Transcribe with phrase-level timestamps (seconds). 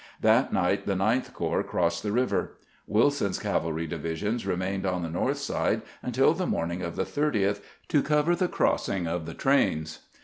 [0.21, 2.53] That night the Ninth Corps crossed the river.
[2.87, 8.01] "Wilson's cavalry division remained on the north side untU the morning of the 30th to
[8.01, 9.99] cover the crossing of the trains.